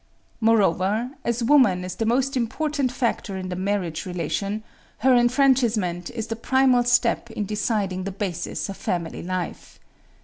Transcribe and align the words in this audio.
"Moreover, 0.39 1.11
as 1.23 1.43
woman 1.43 1.83
is 1.85 1.93
the 1.93 2.07
most 2.07 2.35
important 2.35 2.91
factor 2.91 3.37
in 3.37 3.49
the 3.49 3.55
marriage 3.55 4.03
relation, 4.07 4.63
her 4.97 5.13
enfranchisement 5.15 6.09
is 6.09 6.25
the 6.25 6.35
primal 6.35 6.83
step 6.85 7.29
in 7.29 7.45
deciding 7.45 8.05
the 8.05 8.11
basis 8.11 8.67
of 8.67 8.77
family 8.77 9.21
life. 9.21 9.79